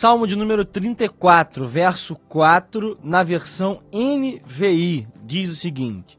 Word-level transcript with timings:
Salmo 0.00 0.28
de 0.28 0.36
número 0.36 0.64
34, 0.64 1.66
verso 1.66 2.14
4, 2.28 2.96
na 3.02 3.24
versão 3.24 3.82
NVI, 3.92 5.08
diz 5.24 5.50
o 5.50 5.56
seguinte: 5.56 6.16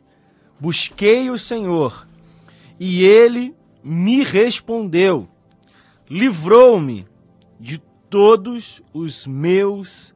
Busquei 0.59 1.29
o 1.29 1.39
Senhor, 1.39 2.05
e 2.77 3.05
ele 3.05 3.55
me 3.81 4.21
respondeu, 4.21 5.29
livrou-me 6.09 7.07
de 7.57 7.77
todos 8.09 8.81
os 8.93 9.25
meus 9.25 10.13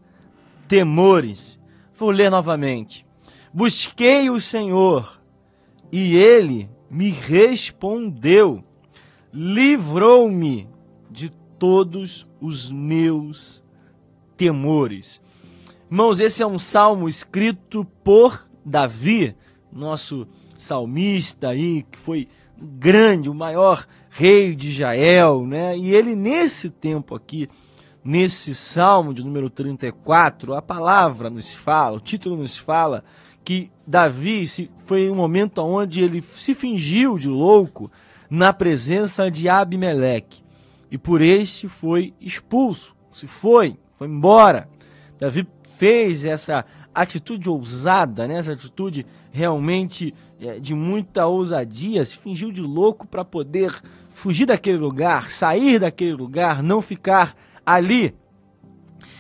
temores. 0.68 1.58
Vou 1.98 2.10
ler 2.10 2.30
novamente. 2.30 3.06
Busquei 3.54 4.30
o 4.30 4.42
Senhor, 4.42 5.22
e 5.90 6.18
ele 6.18 6.70
me 6.92 7.12
respondeu, 7.12 8.62
livrou-me 9.32 10.73
todos 11.64 12.28
os 12.42 12.70
meus 12.70 13.64
temores. 14.36 15.22
Irmãos, 15.90 16.20
esse 16.20 16.44
é 16.44 16.46
um 16.46 16.60
salmo 16.60 17.08
escrito 17.08 17.86
por 18.04 18.46
Davi, 18.66 19.34
nosso 19.72 20.28
salmista 20.58 21.48
aí, 21.48 21.84
que 21.90 21.98
foi 21.98 22.28
grande, 22.62 23.30
o 23.30 23.34
maior 23.34 23.88
rei 24.10 24.54
de 24.54 24.72
Israel, 24.72 25.48
né? 25.48 25.78
E 25.78 25.96
ele, 25.96 26.18
nesse 26.18 26.70
tempo 26.70 27.16
aqui, 27.16 27.48
nesse 28.04 28.54
salmo 28.54 29.14
de 29.14 29.24
número 29.24 29.50
34, 29.50 30.56
a 30.56 30.62
palavra 30.62 31.30
nos 31.30 31.54
fala, 31.54 31.96
o 31.96 32.02
título 32.02 32.36
nos 32.36 32.58
fala 32.58 33.06
que 33.42 33.72
Davi 33.88 34.46
foi 34.84 35.10
um 35.10 35.16
momento 35.16 35.60
onde 35.60 36.02
ele 36.02 36.22
se 36.22 36.54
fingiu 36.54 37.18
de 37.18 37.30
louco 37.30 37.90
na 38.30 38.52
presença 38.52 39.32
de 39.32 39.48
Abimeleque 39.48 40.43
e 40.94 40.98
por 41.00 41.24
este 41.24 41.68
foi 41.68 42.14
expulso, 42.22 42.96
se 43.10 43.26
foi, 43.26 43.80
foi 43.98 44.08
embora. 44.08 44.70
Davi 45.20 45.48
fez 45.76 46.24
essa 46.24 46.64
atitude 46.94 47.50
ousada, 47.50 48.28
né? 48.28 48.36
essa 48.36 48.52
atitude 48.52 49.04
realmente 49.32 50.14
é, 50.40 50.60
de 50.60 50.76
muita 50.76 51.26
ousadia, 51.26 52.06
se 52.06 52.16
fingiu 52.16 52.52
de 52.52 52.62
louco 52.62 53.08
para 53.08 53.26
poder 53.26 53.74
fugir 54.12 54.46
daquele 54.46 54.78
lugar, 54.78 55.32
sair 55.32 55.80
daquele 55.80 56.14
lugar, 56.14 56.62
não 56.62 56.80
ficar 56.80 57.36
ali. 57.66 58.16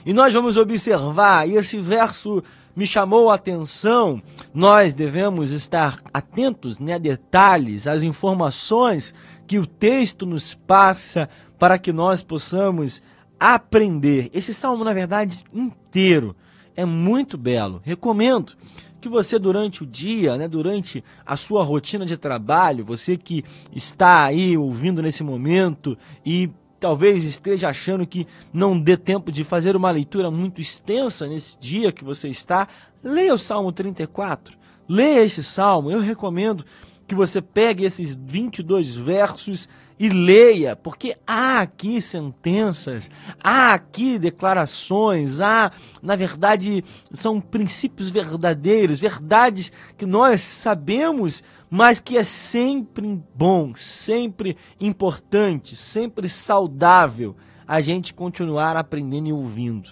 E 0.05 0.13
nós 0.13 0.31
vamos 0.31 0.57
observar, 0.57 1.49
e 1.49 1.57
esse 1.57 1.79
verso 1.79 2.43
me 2.75 2.85
chamou 2.85 3.31
a 3.31 3.35
atenção, 3.35 4.21
nós 4.53 4.93
devemos 4.93 5.49
estar 5.49 6.03
atentos 6.13 6.79
né, 6.79 6.93
a 6.93 6.97
detalhes, 6.99 7.87
às 7.87 8.03
informações 8.03 9.11
que 9.47 9.57
o 9.57 9.65
texto 9.65 10.23
nos 10.25 10.53
passa 10.53 11.27
para 11.63 11.79
que 11.79 11.93
nós 11.93 12.21
possamos 12.21 13.01
aprender. 13.39 14.29
Esse 14.33 14.53
salmo, 14.53 14.83
na 14.83 14.91
verdade, 14.91 15.45
inteiro 15.53 16.35
é 16.75 16.83
muito 16.83 17.37
belo. 17.37 17.81
Recomendo 17.85 18.51
que 18.99 19.07
você 19.07 19.39
durante 19.39 19.81
o 19.81 19.85
dia, 19.85 20.35
né, 20.35 20.45
durante 20.45 21.01
a 21.25 21.37
sua 21.37 21.63
rotina 21.63 22.05
de 22.05 22.17
trabalho, 22.17 22.83
você 22.83 23.15
que 23.15 23.45
está 23.73 24.25
aí 24.25 24.57
ouvindo 24.57 25.01
nesse 25.01 25.23
momento 25.23 25.97
e 26.25 26.51
talvez 26.81 27.23
esteja 27.23 27.69
achando 27.69 28.05
que 28.05 28.27
não 28.51 28.77
dê 28.77 28.97
tempo 28.97 29.31
de 29.31 29.45
fazer 29.45 29.73
uma 29.73 29.89
leitura 29.89 30.29
muito 30.29 30.59
extensa 30.59 31.27
nesse 31.27 31.57
dia 31.57 31.93
que 31.93 32.03
você 32.03 32.27
está, 32.27 32.67
leia 33.01 33.33
o 33.33 33.39
Salmo 33.39 33.71
34. 33.71 34.57
Leia 34.85 35.23
esse 35.23 35.41
salmo. 35.41 35.89
Eu 35.89 36.01
recomendo 36.01 36.65
que 37.07 37.15
você 37.15 37.41
pegue 37.41 37.85
esses 37.85 38.13
22 38.13 38.95
versos 38.95 39.69
e 39.99 40.09
leia, 40.09 40.75
porque 40.75 41.15
há 41.25 41.59
aqui 41.59 42.01
sentenças, 42.01 43.09
há 43.43 43.73
aqui 43.73 44.17
declarações, 44.17 45.39
há, 45.39 45.71
na 46.01 46.15
verdade, 46.15 46.83
são 47.13 47.39
princípios 47.39 48.09
verdadeiros, 48.09 48.99
verdades 48.99 49.71
que 49.97 50.05
nós 50.05 50.41
sabemos, 50.41 51.43
mas 51.69 51.99
que 51.99 52.17
é 52.17 52.23
sempre 52.23 53.21
bom, 53.35 53.73
sempre 53.75 54.57
importante, 54.79 55.75
sempre 55.75 56.27
saudável 56.27 57.35
a 57.67 57.81
gente 57.81 58.13
continuar 58.13 58.75
aprendendo 58.75 59.29
e 59.29 59.33
ouvindo. 59.33 59.89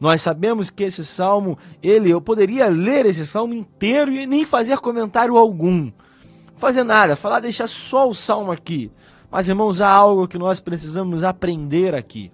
Nós 0.00 0.20
sabemos 0.20 0.70
que 0.70 0.84
esse 0.84 1.04
salmo, 1.04 1.58
ele, 1.82 2.10
eu 2.10 2.20
poderia 2.20 2.68
ler 2.68 3.06
esse 3.06 3.26
salmo 3.26 3.54
inteiro 3.54 4.12
e 4.12 4.26
nem 4.26 4.44
fazer 4.44 4.78
comentário 4.78 5.36
algum. 5.36 5.90
Fazer 6.56 6.84
nada, 6.84 7.16
falar, 7.16 7.40
deixar 7.40 7.68
só 7.68 8.08
o 8.08 8.14
salmo 8.14 8.52
aqui. 8.52 8.90
Mas, 9.34 9.48
irmãos, 9.48 9.80
há 9.80 9.88
algo 9.88 10.28
que 10.28 10.38
nós 10.38 10.60
precisamos 10.60 11.24
aprender 11.24 11.92
aqui. 11.92 12.30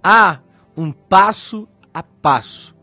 Há 0.00 0.38
um 0.76 0.92
passo 0.92 1.66
a 1.92 2.00
passo. 2.00 2.76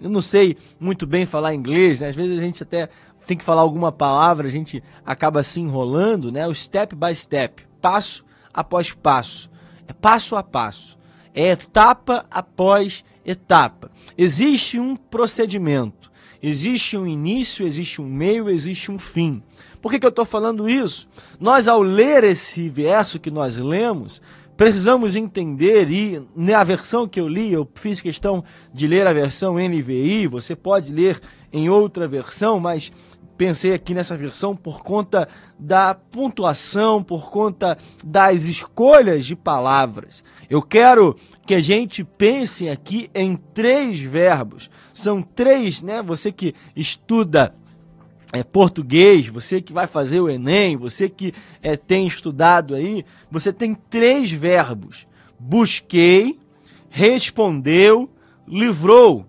Eu 0.00 0.08
não 0.08 0.20
sei 0.20 0.56
muito 0.78 1.04
bem 1.04 1.26
falar 1.26 1.56
inglês, 1.56 2.00
né? 2.00 2.10
às 2.10 2.14
vezes 2.14 2.38
a 2.38 2.40
gente 2.40 2.62
até 2.62 2.88
tem 3.26 3.36
que 3.36 3.42
falar 3.42 3.62
alguma 3.62 3.90
palavra, 3.90 4.46
a 4.46 4.50
gente 4.50 4.80
acaba 5.04 5.42
se 5.42 5.60
enrolando, 5.60 6.30
né? 6.30 6.46
O 6.46 6.54
step 6.54 6.94
by 6.94 7.12
step, 7.16 7.66
passo 7.80 8.24
após 8.54 8.92
passo. 8.92 9.50
É 9.88 9.92
passo 9.92 10.36
a 10.36 10.42
passo. 10.44 10.96
É 11.34 11.48
etapa 11.50 12.26
após 12.30 13.04
etapa. 13.26 13.90
Existe 14.16 14.78
um 14.78 14.94
procedimento. 14.94 16.12
Existe 16.40 16.96
um 16.96 17.08
início, 17.08 17.66
existe 17.66 18.00
um 18.00 18.06
meio, 18.06 18.48
existe 18.48 18.92
um 18.92 18.98
fim. 18.98 19.42
Por 19.82 19.90
que, 19.90 19.98
que 19.98 20.06
eu 20.06 20.10
estou 20.10 20.24
falando 20.24 20.70
isso? 20.70 21.08
Nós, 21.40 21.66
ao 21.66 21.82
ler 21.82 22.22
esse 22.22 22.68
verso 22.68 23.18
que 23.18 23.32
nós 23.32 23.56
lemos, 23.56 24.22
precisamos 24.56 25.16
entender, 25.16 25.90
e 25.90 26.22
na 26.36 26.62
versão 26.62 27.08
que 27.08 27.20
eu 27.20 27.26
li, 27.26 27.52
eu 27.52 27.68
fiz 27.74 28.00
questão 28.00 28.44
de 28.72 28.86
ler 28.86 29.08
a 29.08 29.12
versão 29.12 29.56
NVI, 29.56 30.28
você 30.28 30.54
pode 30.54 30.92
ler 30.92 31.20
em 31.52 31.68
outra 31.68 32.06
versão, 32.06 32.60
mas 32.60 32.92
pensei 33.36 33.74
aqui 33.74 33.92
nessa 33.92 34.16
versão 34.16 34.54
por 34.54 34.84
conta 34.84 35.28
da 35.58 35.96
pontuação, 35.96 37.02
por 37.02 37.28
conta 37.28 37.76
das 38.04 38.44
escolhas 38.44 39.26
de 39.26 39.34
palavras. 39.34 40.22
Eu 40.48 40.62
quero 40.62 41.16
que 41.44 41.54
a 41.54 41.60
gente 41.60 42.04
pense 42.04 42.68
aqui 42.68 43.10
em 43.12 43.34
três 43.34 43.98
verbos. 43.98 44.70
São 44.94 45.20
três, 45.20 45.82
né? 45.82 46.00
Você 46.02 46.30
que 46.30 46.54
estuda 46.76 47.52
é, 48.32 48.42
português, 48.42 49.28
você 49.28 49.60
que 49.60 49.74
vai 49.74 49.86
fazer 49.86 50.18
o 50.20 50.28
Enem, 50.28 50.76
você 50.76 51.08
que 51.08 51.34
é, 51.62 51.76
tem 51.76 52.06
estudado 52.06 52.74
aí, 52.74 53.04
você 53.30 53.52
tem 53.52 53.74
três 53.74 54.32
verbos: 54.32 55.06
busquei, 55.38 56.40
respondeu, 56.88 58.08
livrou. 58.48 59.26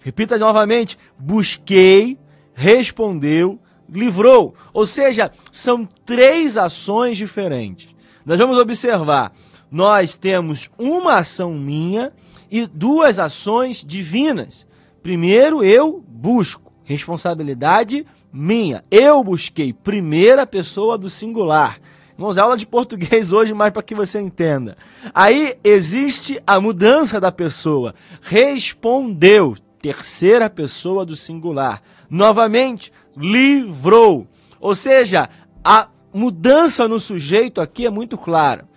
Repita 0.00 0.38
novamente: 0.38 0.98
busquei, 1.18 2.18
respondeu, 2.54 3.58
livrou. 3.88 4.54
Ou 4.72 4.86
seja, 4.86 5.30
são 5.52 5.84
três 5.84 6.56
ações 6.56 7.18
diferentes. 7.18 7.94
Nós 8.24 8.38
vamos 8.38 8.56
observar: 8.58 9.32
nós 9.70 10.16
temos 10.16 10.70
uma 10.78 11.16
ação 11.16 11.52
minha 11.52 12.10
e 12.50 12.66
duas 12.66 13.18
ações 13.18 13.84
divinas. 13.84 14.66
Primeiro, 15.02 15.62
eu 15.62 16.02
busco 16.08 16.63
responsabilidade 16.84 18.06
minha. 18.32 18.82
Eu 18.90 19.22
busquei 19.24 19.72
primeira 19.72 20.46
pessoa 20.46 20.96
do 20.96 21.08
singular. 21.08 21.80
Vamos 22.16 22.38
aula 22.38 22.56
de 22.56 22.66
português 22.66 23.32
hoje, 23.32 23.52
mais 23.52 23.72
para 23.72 23.82
que 23.82 23.94
você 23.94 24.20
entenda. 24.20 24.76
Aí 25.12 25.56
existe 25.64 26.40
a 26.46 26.60
mudança 26.60 27.20
da 27.20 27.32
pessoa. 27.32 27.94
Respondeu, 28.22 29.56
terceira 29.82 30.48
pessoa 30.48 31.04
do 31.04 31.16
singular. 31.16 31.82
Novamente, 32.08 32.92
livrou. 33.16 34.28
Ou 34.60 34.74
seja, 34.74 35.28
a 35.64 35.88
mudança 36.12 36.86
no 36.86 37.00
sujeito 37.00 37.60
aqui 37.60 37.84
é 37.84 37.90
muito 37.90 38.16
clara. 38.16 38.68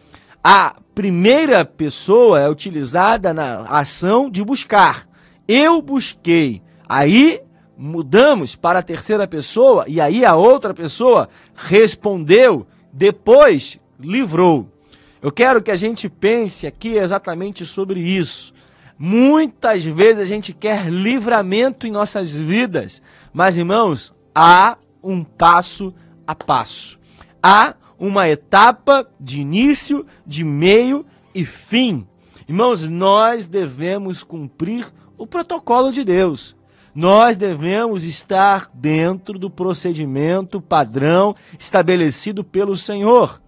A 0.44 0.76
primeira 0.96 1.64
pessoa 1.64 2.40
é 2.40 2.50
utilizada 2.50 3.34
na 3.34 3.62
ação 3.64 4.32
de 4.32 4.44
buscar. 4.44 5.08
Eu 5.48 5.80
busquei. 5.82 6.64
Aí 6.90 7.42
mudamos 7.78 8.56
para 8.56 8.80
a 8.80 8.84
terceira 8.84 9.28
pessoa 9.28 9.86
e 9.88 10.02
aí 10.02 10.26
a 10.26 10.36
outra 10.36 10.74
pessoa 10.74 11.30
respondeu, 11.56 12.66
depois 12.92 13.80
livrou. 14.00 14.68
Eu 15.22 15.32
quero 15.32 15.62
que 15.62 15.72
a 15.72 15.76
gente 15.76 16.10
pense 16.10 16.66
aqui 16.66 16.98
exatamente 16.98 17.66
sobre 17.66 18.00
isso. 18.00 18.54
Muitas 18.98 19.84
vezes 19.84 20.22
a 20.22 20.26
gente 20.26 20.54
quer 20.54 20.90
livramento 20.90 21.86
em 21.86 21.92
nossas 21.92 22.34
vidas, 22.34 23.02
mas 23.32 23.58
irmãos, 23.58 24.14
há 24.34 24.78
um 25.04 25.24
passo 25.24 25.94
a 26.26 26.34
passo. 26.34 27.00
Há 27.42 27.76
uma 28.00 28.28
etapa 28.28 29.08
de 29.20 29.40
início, 29.40 30.06
de 30.26 30.44
meio 30.44 31.06
e 31.34 31.46
fim. 31.46 32.08
Irmãos, 32.48 32.88
nós 32.88 33.46
devemos 33.46 34.24
cumprir 34.24 34.88
o 35.18 35.28
protocolo 35.28 35.92
de 35.92 36.04
Deus 36.04 36.56
nós 36.98 37.38
devemos 37.38 38.04
estar 38.04 38.72
dentro 38.74 39.38
do 39.38 39.52
procedimento 39.52 40.60
padrão 40.60 41.36
estabelecido 41.60 42.44
pelo 42.44 42.76
Senhor. 42.76 43.40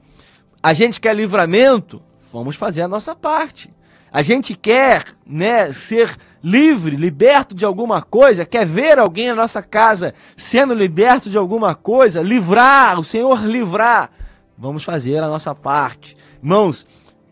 A 0.62 0.72
gente 0.72 1.02
quer 1.02 1.16
livramento? 1.16 2.00
Vamos 2.32 2.56
fazer 2.56 2.84
a 2.84 2.88
nossa 2.88 3.16
parte. 3.16 3.74
A 4.12 4.22
gente 4.22 4.54
quer, 4.54 5.04
né, 5.26 5.74
ser 5.74 6.16
livre, 6.44 6.96
liberto 6.96 7.56
de 7.56 7.66
alguma 7.66 8.04
coisa, 8.04 8.46
quer 8.46 8.68
ver 8.68 9.00
alguém 9.00 9.30
na 9.30 9.36
nossa 9.36 9.64
casa 9.64 10.14
sendo 10.38 10.76
liberto 10.76 11.28
de 11.28 11.36
alguma 11.36 11.74
coisa, 11.74 12.22
livrar, 12.22 13.00
o 13.00 13.04
Senhor 13.04 13.44
livrar. 13.44 14.12
Vamos 14.56 14.84
fazer 14.84 15.24
a 15.24 15.28
nossa 15.28 15.56
parte. 15.56 16.16
Irmãos, 16.40 16.86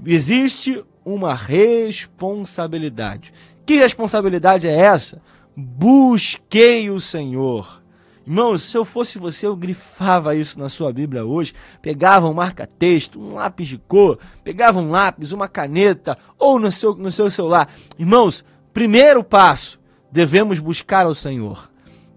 existe 0.03 0.83
uma 1.05 1.35
responsabilidade. 1.35 3.31
Que 3.67 3.75
responsabilidade 3.75 4.67
é 4.67 4.75
essa? 4.75 5.21
Busquei 5.59 6.91
o 6.91 6.99
Senhor. 7.01 7.81
Irmãos, 8.27 8.61
se 8.61 8.77
eu 8.77 8.85
fosse 8.85 9.17
você, 9.17 9.47
eu 9.47 9.55
grifava 9.55 10.35
isso 10.35 10.59
na 10.59 10.69
sua 10.69 10.93
Bíblia 10.93 11.25
hoje, 11.25 11.51
pegava 11.81 12.29
um 12.29 12.33
marca-texto, 12.33 13.19
um 13.19 13.33
lápis 13.33 13.67
de 13.67 13.79
cor, 13.79 14.19
pegava 14.43 14.79
um 14.79 14.91
lápis, 14.91 15.31
uma 15.31 15.47
caneta 15.47 16.15
ou 16.37 16.59
no 16.59 16.71
seu, 16.71 16.93
no 16.93 17.11
seu 17.11 17.31
celular. 17.31 17.73
Irmãos, 17.97 18.45
primeiro 18.71 19.23
passo, 19.23 19.79
devemos 20.11 20.59
buscar 20.59 21.07
ao 21.07 21.15
Senhor. 21.15 21.71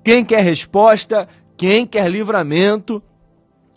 Quem 0.04 0.22
quer 0.22 0.42
resposta, 0.42 1.26
quem 1.56 1.86
quer 1.86 2.10
livramento, 2.10 3.02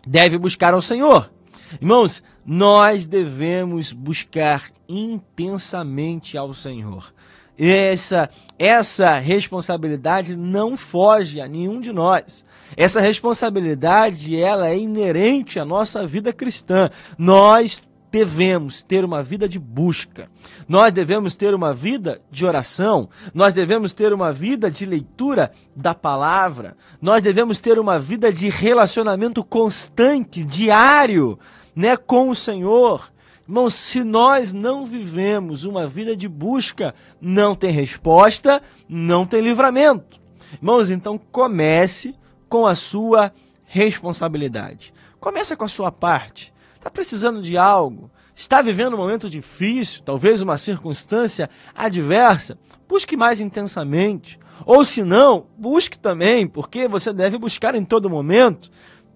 deve 0.06 0.38
buscar 0.38 0.74
ao 0.74 0.82
Senhor. 0.82 1.32
Irmãos, 1.80 2.22
nós 2.46 3.06
devemos 3.06 3.94
buscar 3.94 4.74
intensamente 4.90 6.38
ao 6.38 6.54
Senhor. 6.54 7.14
Essa, 7.58 8.30
essa 8.58 9.18
responsabilidade 9.18 10.36
não 10.36 10.76
foge 10.76 11.40
a 11.40 11.48
nenhum 11.48 11.80
de 11.80 11.92
nós. 11.92 12.44
Essa 12.76 13.00
responsabilidade 13.00 14.40
ela 14.40 14.70
é 14.70 14.78
inerente 14.78 15.60
à 15.60 15.66
nossa 15.66 16.06
vida 16.08 16.34
cristã. 16.34 16.90
Nós 17.18 17.82
devemos 18.14 18.84
ter 18.84 19.04
uma 19.04 19.24
vida 19.24 19.50
de 19.50 19.58
busca. 19.58 20.30
Nós 20.68 20.92
devemos 20.92 21.36
ter 21.36 21.54
uma 21.56 21.74
vida 21.74 22.22
de 22.30 22.46
oração. 22.46 23.10
Nós 23.34 23.56
devemos 23.56 23.92
ter 23.92 24.14
uma 24.14 24.32
vida 24.32 24.70
de 24.70 24.86
leitura 24.86 25.52
da 25.76 25.96
palavra. 25.96 26.78
Nós 27.02 27.24
devemos 27.24 27.60
ter 27.60 27.80
uma 27.80 28.00
vida 28.00 28.32
de 28.32 28.50
relacionamento 28.50 29.44
constante, 29.44 30.44
diário, 30.44 31.40
né, 31.76 31.98
com 31.98 32.30
o 32.30 32.36
Senhor. 32.36 33.13
Irmãos, 33.48 33.74
se 33.74 34.04
nós 34.06 34.54
não 34.54 34.86
vivemos 34.86 35.66
uma 35.66 35.86
vida 35.86 36.16
de 36.16 36.30
busca, 36.30 36.96
não 37.20 37.56
tem 37.56 37.72
resposta, 37.72 38.62
não 38.88 39.26
tem 39.26 39.42
livramento. 39.42 40.22
Irmãos, 40.54 40.90
então 40.90 41.18
comece 41.18 42.16
com 42.48 42.66
a 42.66 42.74
sua 42.74 43.34
responsabilidade. 43.66 44.94
Comece 45.20 45.58
com 45.58 45.66
a 45.66 45.70
sua 45.70 45.92
parte. 45.92 46.54
Está 46.76 46.90
precisando 46.90 47.42
de 47.42 47.58
algo? 47.58 48.10
Está 48.34 48.62
vivendo 48.62 48.94
um 48.94 48.98
momento 48.98 49.30
difícil, 49.30 50.04
talvez 50.04 50.42
uma 50.42 50.58
circunstância 50.58 51.50
adversa? 51.76 52.58
Busque 52.88 53.18
mais 53.18 53.42
intensamente. 53.42 54.40
Ou 54.66 54.86
se 54.86 55.04
não, 55.04 55.48
busque 55.58 56.00
também, 56.00 56.48
porque 56.48 56.88
você 56.88 57.12
deve 57.12 57.38
buscar 57.38 57.76
em 57.76 57.84
todo 57.84 58.10
momento. 58.10 58.72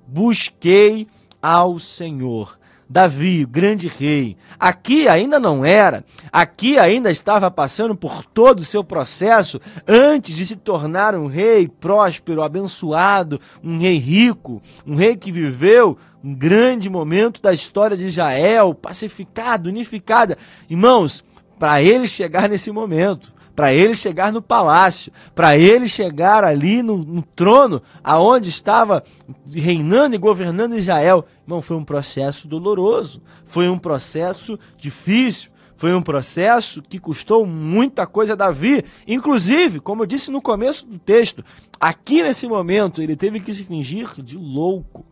Busquei 0.05 1.07
ao 1.41 1.79
Senhor. 1.79 2.57
Davi, 2.89 3.45
grande 3.45 3.87
rei. 3.87 4.37
Aqui 4.59 5.07
ainda 5.07 5.39
não 5.39 5.65
era, 5.65 6.05
aqui 6.31 6.79
ainda 6.79 7.11
estava 7.11 7.51
passando 7.51 7.95
por 7.95 8.23
todo 8.25 8.61
o 8.61 8.65
seu 8.65 8.83
processo 8.83 9.59
antes 9.87 10.35
de 10.35 10.45
se 10.45 10.55
tornar 10.55 11.13
um 11.13 11.27
rei 11.27 11.67
próspero, 11.67 12.41
abençoado, 12.41 13.39
um 13.63 13.77
rei 13.77 13.97
rico, 13.97 14.61
um 14.85 14.95
rei 14.95 15.15
que 15.15 15.31
viveu 15.31 15.97
um 16.23 16.33
grande 16.33 16.89
momento 16.89 17.41
da 17.41 17.53
história 17.53 17.95
de 17.95 18.07
Israel, 18.07 18.73
pacificado, 18.73 19.69
unificada. 19.69 20.37
Irmãos, 20.69 21.23
para 21.59 21.81
ele 21.81 22.07
chegar 22.07 22.49
nesse 22.49 22.71
momento, 22.71 23.33
para 23.57 23.73
ele 23.73 23.95
chegar 23.95 24.31
no 24.31 24.39
palácio, 24.39 25.11
para 25.33 25.57
ele 25.57 25.87
chegar 25.87 26.43
ali 26.43 26.83
no, 26.83 26.95
no, 26.99 27.23
trono, 27.23 27.81
aonde 28.03 28.49
estava 28.49 29.03
reinando 29.51 30.13
e 30.13 30.19
governando 30.19 30.77
Israel. 30.77 31.25
Não 31.47 31.59
foi 31.59 31.75
um 31.75 31.83
processo 31.83 32.47
doloroso, 32.47 33.19
foi 33.47 33.67
um 33.67 33.79
processo 33.79 34.59
difícil, 34.77 35.49
foi 35.75 35.91
um 35.95 36.03
processo 36.03 36.83
que 36.83 36.99
custou 36.99 37.47
muita 37.47 38.05
coisa 38.05 38.33
a 38.33 38.35
Davi. 38.35 38.85
Inclusive, 39.07 39.79
como 39.79 40.03
eu 40.03 40.05
disse 40.05 40.29
no 40.29 40.39
começo 40.39 40.85
do 40.85 40.99
texto, 40.99 41.43
aqui 41.79 42.21
nesse 42.21 42.47
momento 42.47 43.01
ele 43.01 43.15
teve 43.15 43.39
que 43.39 43.51
se 43.51 43.63
fingir 43.63 44.21
de 44.21 44.37
louco 44.37 45.03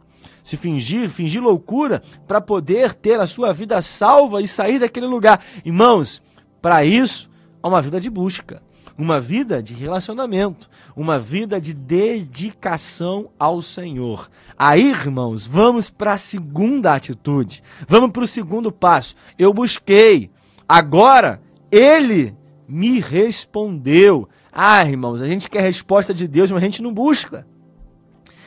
se 0.44 0.56
fingir, 0.58 1.10
fingir 1.10 1.42
loucura 1.42 2.04
para 2.28 2.40
poder 2.40 2.94
ter 2.94 3.20
a 3.20 3.26
sua 3.26 3.52
vida 3.52 3.82
salva 3.82 4.44
e 4.44 4.48
sair 4.48 4.78
daquele 4.78 5.08
lugar. 5.08 5.44
Irmãos, 5.66 6.22
para 6.62 6.86
isso 6.86 7.28
a 7.66 7.68
uma 7.68 7.82
vida 7.82 8.00
de 8.00 8.12
busca, 8.12 8.62
uma 8.96 9.20
vida 9.20 9.62
de 9.62 9.74
relacionamento, 9.74 10.70
uma 10.96 11.18
vida 11.18 11.60
de 11.60 11.74
dedicação 11.74 13.32
ao 13.40 13.60
Senhor. 13.60 14.30
Aí, 14.56 14.92
irmãos, 14.92 15.48
vamos 15.48 15.90
para 15.90 16.14
a 16.14 16.18
segunda 16.20 16.94
atitude, 16.94 17.64
vamos 17.88 18.12
para 18.12 18.24
o 18.24 18.28
segundo 18.28 18.72
passo. 18.72 19.16
Eu 19.36 19.52
busquei, 19.52 20.30
agora 20.70 21.42
ele 21.72 22.38
me 22.68 23.00
respondeu. 23.00 24.30
Ah, 24.54 24.86
irmãos, 24.88 25.20
a 25.20 25.26
gente 25.26 25.50
quer 25.50 25.62
resposta 25.62 26.14
de 26.14 26.28
Deus, 26.28 26.52
mas 26.52 26.62
a 26.62 26.66
gente 26.66 26.84
não 26.84 26.94
busca. 26.94 27.48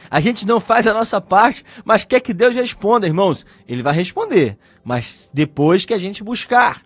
A 0.09 0.21
gente 0.21 0.47
não 0.47 0.61
faz 0.61 0.87
a 0.87 0.95
nossa 0.95 1.21
parte, 1.21 1.65
mas 1.85 2.05
quer 2.05 2.21
que 2.21 2.33
Deus 2.33 2.55
responda, 2.55 3.05
irmãos. 3.05 3.45
Ele 3.67 3.83
vai 3.83 3.95
responder, 3.95 4.57
mas 4.85 5.29
depois 5.35 5.85
que 5.85 5.93
a 5.93 5.99
gente 5.99 6.23
buscar. 6.23 6.83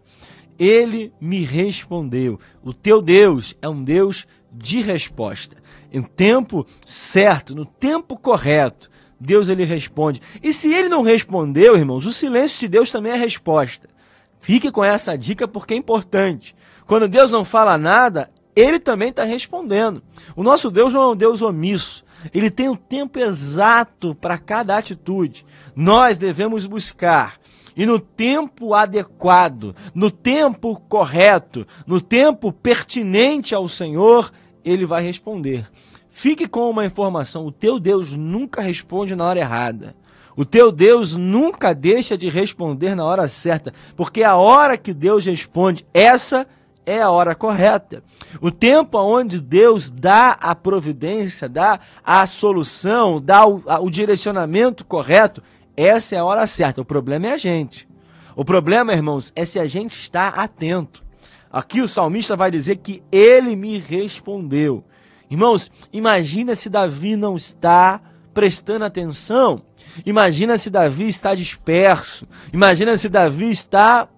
Ele 0.62 1.12
me 1.20 1.44
respondeu. 1.44 2.38
O 2.62 2.72
teu 2.72 3.02
Deus 3.02 3.52
é 3.60 3.68
um 3.68 3.82
Deus 3.82 4.28
de 4.52 4.80
resposta. 4.80 5.56
Em 5.92 6.00
tempo 6.00 6.64
certo, 6.86 7.52
no 7.52 7.66
tempo 7.66 8.16
correto, 8.16 8.88
Deus 9.18 9.48
ele 9.48 9.64
responde. 9.64 10.22
E 10.40 10.52
se 10.52 10.72
ele 10.72 10.88
não 10.88 11.02
respondeu, 11.02 11.76
irmãos, 11.76 12.06
o 12.06 12.12
silêncio 12.12 12.60
de 12.60 12.68
Deus 12.68 12.92
também 12.92 13.10
é 13.10 13.16
resposta. 13.16 13.88
Fique 14.40 14.70
com 14.70 14.84
essa 14.84 15.18
dica 15.18 15.48
porque 15.48 15.74
é 15.74 15.76
importante. 15.76 16.54
Quando 16.86 17.08
Deus 17.08 17.32
não 17.32 17.44
fala 17.44 17.76
nada, 17.76 18.30
ele 18.54 18.78
também 18.78 19.08
está 19.08 19.24
respondendo. 19.24 20.00
O 20.36 20.44
nosso 20.44 20.70
Deus 20.70 20.92
não 20.92 21.02
é 21.02 21.06
um 21.08 21.16
Deus 21.16 21.42
omisso. 21.42 22.04
Ele 22.32 22.52
tem 22.52 22.68
o 22.68 22.76
tempo 22.76 23.18
exato 23.18 24.14
para 24.14 24.38
cada 24.38 24.76
atitude. 24.76 25.44
Nós 25.74 26.16
devemos 26.18 26.66
buscar 26.66 27.40
e 27.76 27.86
no 27.86 27.98
tempo 27.98 28.74
adequado, 28.74 29.74
no 29.94 30.10
tempo 30.10 30.80
correto, 30.88 31.66
no 31.86 32.00
tempo 32.00 32.52
pertinente 32.52 33.54
ao 33.54 33.68
Senhor, 33.68 34.32
ele 34.64 34.86
vai 34.86 35.02
responder. 35.02 35.68
Fique 36.10 36.46
com 36.46 36.68
uma 36.68 36.84
informação: 36.84 37.46
o 37.46 37.52
teu 37.52 37.80
Deus 37.80 38.12
nunca 38.12 38.60
responde 38.60 39.14
na 39.14 39.24
hora 39.24 39.40
errada. 39.40 39.94
O 40.36 40.44
teu 40.44 40.72
Deus 40.72 41.14
nunca 41.14 41.74
deixa 41.74 42.16
de 42.16 42.28
responder 42.28 42.94
na 42.94 43.04
hora 43.04 43.28
certa, 43.28 43.72
porque 43.96 44.22
a 44.22 44.36
hora 44.36 44.78
que 44.78 44.94
Deus 44.94 45.26
responde, 45.26 45.86
essa 45.92 46.46
é 46.86 47.00
a 47.00 47.10
hora 47.10 47.34
correta. 47.34 48.02
O 48.40 48.50
tempo 48.50 48.98
onde 48.98 49.40
Deus 49.40 49.90
dá 49.90 50.30
a 50.40 50.54
providência, 50.54 51.48
dá 51.48 51.78
a 52.04 52.26
solução, 52.26 53.20
dá 53.20 53.46
o, 53.46 53.62
a, 53.66 53.80
o 53.80 53.90
direcionamento 53.90 54.84
correto, 54.84 55.42
essa 55.76 56.16
é 56.16 56.18
a 56.18 56.24
hora 56.24 56.46
certa. 56.46 56.80
O 56.80 56.84
problema 56.84 57.28
é 57.28 57.32
a 57.32 57.36
gente. 57.36 57.88
O 58.34 58.44
problema, 58.44 58.92
irmãos, 58.92 59.32
é 59.34 59.44
se 59.44 59.58
a 59.58 59.66
gente 59.66 59.98
está 59.98 60.28
atento. 60.28 61.04
Aqui 61.50 61.80
o 61.82 61.88
salmista 61.88 62.34
vai 62.34 62.50
dizer 62.50 62.76
que 62.76 63.02
ele 63.12 63.54
me 63.54 63.78
respondeu. 63.78 64.84
Irmãos, 65.30 65.70
imagina 65.92 66.54
se 66.54 66.70
Davi 66.70 67.16
não 67.16 67.36
está 67.36 68.00
prestando 68.32 68.84
atenção. 68.84 69.62
Imagina 70.06 70.56
se 70.56 70.70
Davi 70.70 71.08
está 71.08 71.34
disperso. 71.34 72.26
Imagina 72.52 72.96
se 72.96 73.08
Davi 73.08 73.50
está 73.50 74.08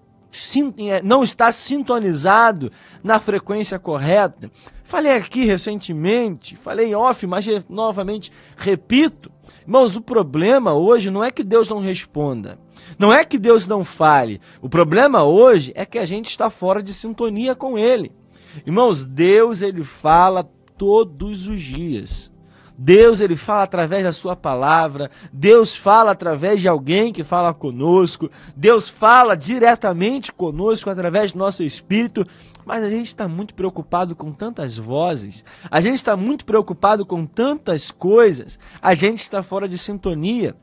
não 1.03 1.23
está 1.23 1.51
sintonizado 1.51 2.71
na 3.03 3.19
frequência 3.19 3.79
correta. 3.79 4.51
Falei 4.83 5.13
aqui 5.13 5.45
recentemente, 5.45 6.55
falei 6.55 6.93
off, 6.93 7.25
mas 7.25 7.45
novamente 7.67 8.31
repito. 8.55 9.31
Irmãos, 9.61 9.95
o 9.95 10.01
problema 10.01 10.73
hoje 10.73 11.09
não 11.09 11.23
é 11.23 11.31
que 11.31 11.43
Deus 11.43 11.67
não 11.67 11.79
responda, 11.79 12.59
não 12.97 13.11
é 13.11 13.25
que 13.25 13.39
Deus 13.39 13.67
não 13.67 13.83
fale. 13.83 14.39
O 14.61 14.69
problema 14.69 15.23
hoje 15.23 15.71
é 15.75 15.85
que 15.85 15.97
a 15.97 16.05
gente 16.05 16.29
está 16.29 16.49
fora 16.49 16.83
de 16.83 16.93
sintonia 16.93 17.55
com 17.55 17.77
Ele. 17.77 18.11
Irmãos, 18.65 19.03
Deus 19.03 19.61
ele 19.61 19.83
fala 19.83 20.43
todos 20.77 21.47
os 21.47 21.61
dias. 21.61 22.31
Deus 22.77 23.21
ele 23.21 23.35
fala 23.35 23.63
através 23.63 24.03
da 24.03 24.11
sua 24.11 24.35
palavra, 24.35 25.09
Deus 25.31 25.75
fala 25.75 26.11
através 26.11 26.59
de 26.59 26.67
alguém 26.67 27.13
que 27.13 27.23
fala 27.23 27.53
conosco, 27.53 28.29
Deus 28.55 28.89
fala 28.89 29.35
diretamente 29.35 30.31
conosco 30.31 30.89
através 30.89 31.31
do 31.31 31.39
nosso 31.39 31.63
espírito, 31.63 32.27
mas 32.65 32.83
a 32.83 32.89
gente 32.89 33.07
está 33.07 33.27
muito 33.27 33.53
preocupado 33.53 34.15
com 34.15 34.31
tantas 34.31 34.77
vozes, 34.77 35.45
a 35.71 35.79
gente 35.79 35.95
está 35.95 36.17
muito 36.17 36.43
preocupado 36.43 37.05
com 37.05 37.25
tantas 37.25 37.91
coisas, 37.91 38.59
a 38.81 38.93
gente 38.93 39.21
está 39.21 39.41
fora 39.41 39.67
de 39.67 39.77
sintonia. 39.77 40.55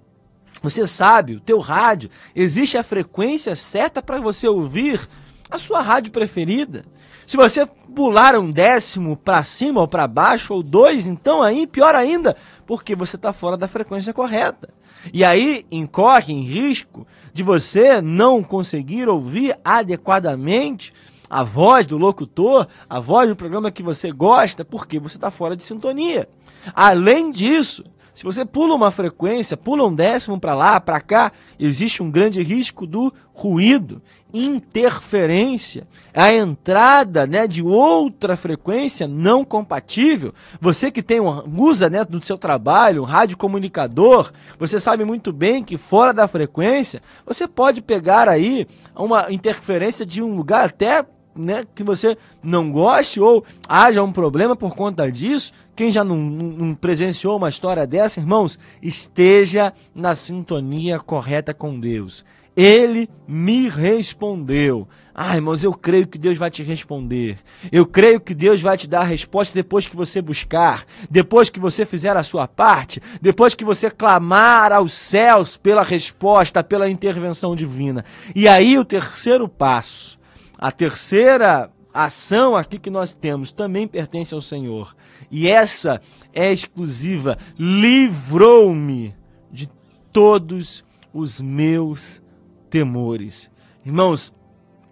Você 0.62 0.86
sabe, 0.86 1.36
o 1.36 1.40
teu 1.40 1.58
rádio, 1.58 2.10
existe 2.36 2.76
a 2.76 2.84
frequência 2.84 3.56
certa 3.56 4.00
para 4.00 4.20
você 4.20 4.46
ouvir 4.46 5.08
a 5.50 5.58
sua 5.58 5.80
rádio 5.80 6.12
preferida. 6.12 6.84
Se 7.26 7.36
você 7.36 7.66
pular 7.66 8.36
um 8.36 8.50
décimo 8.50 9.16
para 9.16 9.42
cima 9.42 9.80
ou 9.80 9.88
para 9.88 10.06
baixo, 10.06 10.54
ou 10.54 10.62
dois, 10.62 11.06
então 11.06 11.42
aí 11.42 11.66
pior 11.66 11.94
ainda, 11.94 12.36
porque 12.66 12.96
você 12.96 13.16
está 13.16 13.32
fora 13.32 13.56
da 13.56 13.68
frequência 13.68 14.12
correta. 14.12 14.68
E 15.12 15.24
aí 15.24 15.66
incorre 15.70 16.32
em 16.32 16.42
risco 16.42 17.06
de 17.32 17.42
você 17.42 18.00
não 18.00 18.42
conseguir 18.42 19.08
ouvir 19.08 19.56
adequadamente 19.64 20.92
a 21.28 21.42
voz 21.42 21.86
do 21.86 21.96
locutor, 21.96 22.68
a 22.88 23.00
voz 23.00 23.28
do 23.28 23.34
programa 23.34 23.70
que 23.70 23.82
você 23.82 24.12
gosta, 24.12 24.64
porque 24.64 24.98
você 24.98 25.16
está 25.16 25.30
fora 25.30 25.56
de 25.56 25.62
sintonia. 25.62 26.28
Além 26.74 27.32
disso, 27.32 27.84
se 28.14 28.24
você 28.24 28.44
pula 28.44 28.74
uma 28.74 28.90
frequência, 28.90 29.56
pula 29.56 29.86
um 29.86 29.94
décimo 29.94 30.38
para 30.38 30.54
lá, 30.54 30.78
para 30.78 31.00
cá, 31.00 31.32
existe 31.58 32.02
um 32.02 32.10
grande 32.10 32.42
risco 32.42 32.86
do 32.86 33.12
ruído, 33.32 34.02
interferência, 34.34 35.86
a 36.14 36.32
entrada 36.32 37.26
né, 37.26 37.46
de 37.46 37.62
outra 37.62 38.36
frequência 38.36 39.08
não 39.08 39.44
compatível. 39.44 40.34
Você 40.60 40.90
que 40.90 41.02
tem 41.02 41.20
um, 41.20 41.42
usa 41.58 41.88
né, 41.88 42.04
no 42.08 42.22
seu 42.22 42.36
trabalho 42.36 43.02
um 43.02 43.06
radiocomunicador, 43.06 44.30
você 44.58 44.78
sabe 44.78 45.04
muito 45.04 45.32
bem 45.32 45.64
que 45.64 45.78
fora 45.78 46.12
da 46.12 46.28
frequência 46.28 47.02
você 47.26 47.48
pode 47.48 47.80
pegar 47.80 48.28
aí 48.28 48.66
uma 48.94 49.32
interferência 49.32 50.04
de 50.04 50.22
um 50.22 50.34
lugar 50.34 50.66
até 50.66 51.04
né, 51.34 51.62
que 51.74 51.82
você 51.82 52.16
não 52.42 52.70
goste 52.70 53.20
ou 53.20 53.44
haja 53.68 54.02
um 54.02 54.12
problema 54.12 54.54
por 54.54 54.74
conta 54.74 55.10
disso, 55.10 55.52
quem 55.74 55.90
já 55.90 56.04
não, 56.04 56.16
não, 56.16 56.74
presenciou 56.74 57.36
uma 57.36 57.48
história 57.48 57.86
dessa, 57.86 58.20
irmãos, 58.20 58.58
esteja 58.82 59.72
na 59.94 60.14
sintonia 60.14 60.98
correta 60.98 61.54
com 61.54 61.78
Deus. 61.78 62.24
Ele 62.54 63.08
me 63.26 63.68
respondeu. 63.68 64.86
Ah, 65.14 65.34
irmãos, 65.34 65.64
eu 65.64 65.72
creio 65.72 66.06
que 66.06 66.18
Deus 66.18 66.36
vai 66.36 66.50
te 66.50 66.62
responder. 66.62 67.38
Eu 67.70 67.86
creio 67.86 68.20
que 68.20 68.34
Deus 68.34 68.60
vai 68.60 68.76
te 68.76 68.86
dar 68.86 69.00
a 69.00 69.04
resposta 69.04 69.54
depois 69.54 69.86
que 69.86 69.96
você 69.96 70.20
buscar, 70.20 70.84
depois 71.10 71.48
que 71.48 71.58
você 71.58 71.86
fizer 71.86 72.16
a 72.16 72.22
sua 72.22 72.46
parte, 72.46 73.00
depois 73.20 73.54
que 73.54 73.64
você 73.64 73.90
clamar 73.90 74.72
aos 74.72 74.92
céus 74.92 75.56
pela 75.56 75.82
resposta, 75.82 76.62
pela 76.62 76.90
intervenção 76.90 77.56
divina. 77.56 78.04
E 78.34 78.46
aí 78.46 78.78
o 78.78 78.84
terceiro 78.84 79.48
passo 79.48 80.20
a 80.62 80.70
terceira 80.70 81.72
ação 81.92 82.54
aqui 82.54 82.78
que 82.78 82.88
nós 82.88 83.16
temos 83.16 83.50
também 83.50 83.88
pertence 83.88 84.32
ao 84.32 84.40
Senhor. 84.40 84.94
E 85.30 85.48
essa 85.48 86.00
é 86.32 86.52
exclusiva. 86.52 87.38
Livrou-me 87.58 89.14
de 89.50 89.68
todos 90.12 90.84
os 91.12 91.40
meus 91.40 92.22
temores. 92.70 93.50
Irmãos, 93.84 94.32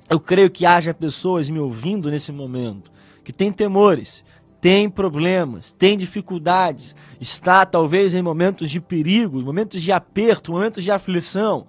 eu 0.09 0.19
creio 0.19 0.51
que 0.51 0.67
haja 0.67 0.93
pessoas 0.93 1.49
me 1.49 1.59
ouvindo 1.59 2.11
nesse 2.11 2.33
momento 2.33 2.91
que 3.23 3.33
têm 3.33 3.53
temores, 3.53 4.25
têm 4.61 4.89
problemas, 4.91 5.73
têm 5.73 5.97
dificuldades, 5.97 6.97
está 7.21 7.65
talvez 7.65 8.15
em 8.15 8.23
momentos 8.23 8.71
de 8.71 8.81
perigo, 8.81 9.43
momentos 9.43 9.83
de 9.83 9.93
aperto, 9.93 10.53
momentos 10.53 10.83
de 10.83 10.91
aflição 10.91 11.67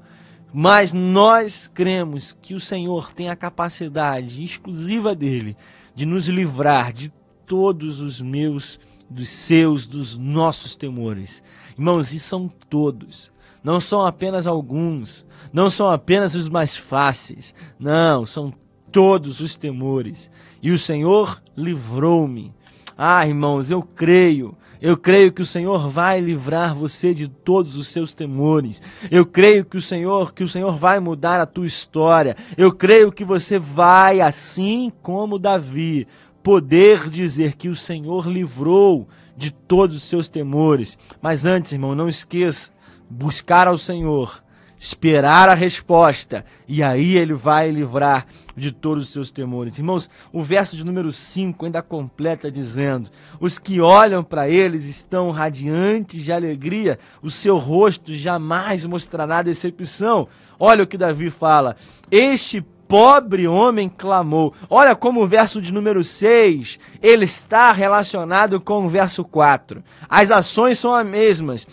mas 0.53 0.91
nós 0.91 1.70
cremos 1.74 2.36
que 2.41 2.53
o 2.53 2.60
Senhor 2.60 3.13
tem 3.13 3.30
a 3.30 3.36
capacidade 3.36 4.44
exclusiva 4.44 5.15
dele 5.15 5.56
de 5.96 6.06
nos 6.06 6.27
livrar 6.27 6.91
de 6.91 7.12
todos 7.51 8.00
os 8.00 8.22
meus, 8.22 8.79
dos 9.10 9.27
seus, 9.27 9.86
dos 9.86 10.15
nossos 10.15 10.74
temores. 10.74 11.43
Irmãos, 11.77 12.13
e 12.13 12.17
são 12.17 12.48
todos. 12.70 13.29
Não 13.62 13.77
são 13.81 14.05
apenas 14.05 14.48
alguns, 14.48 15.25
não 15.51 15.70
são 15.70 15.91
apenas 15.91 16.34
os 16.34 16.48
mais 16.48 16.77
fáceis. 16.77 17.53
Não, 17.77 18.25
são 18.25 18.53
todos 18.89 19.41
os 19.41 19.58
temores. 19.58 20.31
E 20.63 20.72
o 20.72 20.79
Senhor 20.79 21.43
livrou-me. 21.58 22.53
Ah, 22.98 23.27
irmãos, 23.27 23.70
eu 23.70 23.84
creio 23.84 24.55
eu 24.81 24.98
creio 24.98 25.31
que 25.31 25.43
o 25.43 25.46
Senhor 25.46 25.88
vai 25.89 26.20
livrar 26.20 26.74
você 26.74 27.13
de 27.13 27.27
todos 27.27 27.77
os 27.77 27.88
seus 27.88 28.15
temores. 28.15 28.81
Eu 29.12 29.27
creio 29.27 29.63
que 29.63 29.77
o 29.77 29.81
Senhor, 29.81 30.34
que 30.34 30.43
o 30.43 30.50
Senhor 30.50 30.75
vai 30.75 31.00
mudar 31.00 31.39
a 31.39 31.46
tua 31.46 31.67
história. 31.67 32.36
Eu 32.58 32.72
creio 32.72 33.12
que 33.12 33.24
você 33.24 33.60
vai, 33.60 34.22
assim 34.22 34.91
como 35.03 35.38
Davi, 35.38 36.08
poder 36.43 37.10
dizer 37.10 37.53
que 37.53 37.69
o 37.69 37.75
Senhor 37.75 38.27
livrou 38.27 39.07
de 39.36 39.51
todos 39.51 39.98
os 39.98 40.03
seus 40.03 40.27
temores. 40.27 40.98
Mas 41.21 41.45
antes, 41.45 41.71
irmão, 41.71 41.95
não 41.95 42.10
esqueça 42.10 42.71
buscar 43.10 43.67
ao 43.67 43.77
Senhor 43.77 44.41
esperar 44.81 45.48
a 45.48 45.53
resposta, 45.53 46.43
e 46.67 46.81
aí 46.81 47.15
ele 47.15 47.36
vai 47.36 47.69
livrar 47.69 48.25
de 48.57 48.71
todos 48.71 49.05
os 49.05 49.12
seus 49.12 49.29
temores. 49.29 49.77
Irmãos, 49.77 50.10
o 50.33 50.41
verso 50.41 50.75
de 50.75 50.83
número 50.83 51.12
5 51.12 51.65
ainda 51.65 51.83
completa 51.83 52.50
dizendo: 52.50 53.12
Os 53.39 53.60
que 53.60 53.79
olham 53.79 54.24
para 54.24 54.50
eles 54.50 54.86
estão 54.86 55.29
radiantes 55.29 56.24
de 56.24 56.33
alegria, 56.33 56.98
o 57.21 57.29
seu 57.29 57.60
rosto 57.60 58.15
jamais 58.15 58.83
mostrará 58.83 59.43
decepção. 59.43 60.27
Olha 60.60 60.83
o 60.83 60.88
que 60.88 60.98
Davi 60.98 61.29
fala: 61.29 61.75
Este 62.10 62.65
pobre 62.91 63.48
homem 63.48 63.88
clamou. 63.88 64.53
Olha 64.69 64.93
como 64.98 65.24
o 65.24 65.27
verso 65.27 65.62
de 65.62 65.71
número 65.71 66.03
6, 66.03 66.77
ele 67.01 67.24
está 67.24 67.71
relacionado 67.71 68.60
com 68.60 68.86
o 68.86 68.89
verso 68.89 69.24
4. 69.24 69.81
As 70.10 70.29
ações 70.29 70.77
são 70.77 70.93
as 70.93 71.07
mesmas. 71.07 71.65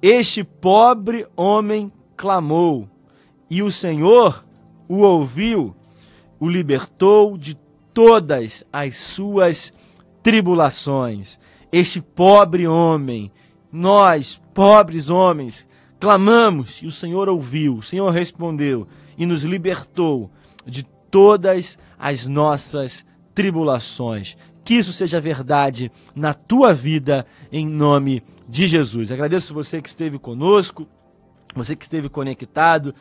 Este 0.00 0.42
pobre 0.42 1.26
homem 1.36 1.92
clamou, 2.16 2.88
e 3.50 3.62
o 3.62 3.70
Senhor 3.70 4.42
o 4.88 5.00
ouviu, 5.00 5.76
o 6.40 6.48
libertou 6.48 7.36
de 7.36 7.54
todas 7.92 8.64
as 8.72 8.96
suas 8.96 9.74
tribulações. 10.22 11.38
Este 11.70 12.00
pobre 12.00 12.66
homem, 12.66 13.30
nós, 13.70 14.40
pobres 14.54 15.10
homens, 15.10 15.66
clamamos 16.00 16.80
e 16.82 16.86
o 16.86 16.90
Senhor 16.90 17.28
ouviu, 17.28 17.76
o 17.76 17.82
Senhor 17.82 18.08
respondeu 18.08 18.88
e 19.18 19.26
nos 19.26 19.44
libertou 19.44 20.30
de 20.66 20.82
todas 21.10 21.78
as 21.98 22.26
nossas 22.26 23.04
tribulações. 23.34 24.36
Que 24.64 24.74
isso 24.74 24.92
seja 24.92 25.20
verdade 25.20 25.90
na 26.14 26.32
tua 26.32 26.72
vida, 26.72 27.26
em 27.50 27.66
nome 27.66 28.22
de 28.48 28.68
Jesus. 28.68 29.10
Agradeço 29.10 29.52
você 29.52 29.82
que 29.82 29.88
esteve 29.88 30.18
conosco 30.18 30.86
você 31.54 31.76
que 31.76 31.84
esteve 31.84 32.08
conectado, 32.08 32.94